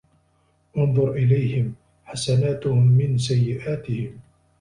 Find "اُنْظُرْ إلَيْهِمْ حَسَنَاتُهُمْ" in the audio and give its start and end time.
0.77-2.87